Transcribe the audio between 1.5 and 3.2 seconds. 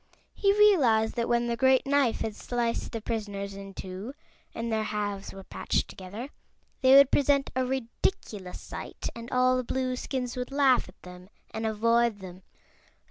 great knife had sliced the